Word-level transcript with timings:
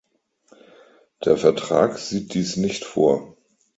Der 1.25 1.37
Vertrag 1.37 1.99
sieht 1.99 2.33
dies 2.33 2.57
nicht 2.57 2.85
vor. 2.85 3.37